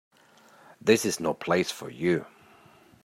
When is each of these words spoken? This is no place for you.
This 0.81 1.05
is 1.05 1.19
no 1.19 1.35
place 1.35 1.69
for 1.69 1.91
you. 1.91 2.25